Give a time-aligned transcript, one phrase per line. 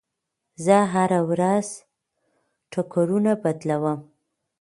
[0.65, 1.67] زه هره ورځ
[2.71, 3.99] ټوکرونه بدلوم.